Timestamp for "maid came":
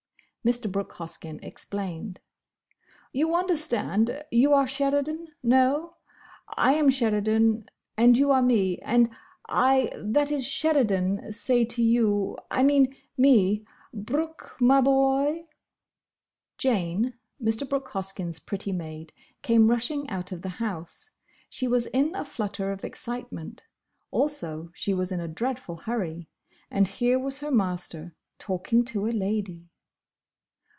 18.71-19.67